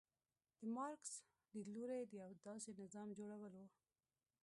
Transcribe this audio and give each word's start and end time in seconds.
د 0.59 0.61
مارکس 0.75 1.11
لیدلوری 1.53 2.03
د 2.07 2.13
یو 2.23 2.31
داسې 2.47 2.69
نظام 2.81 3.07
جوړول 3.17 3.53
و. 3.57 3.65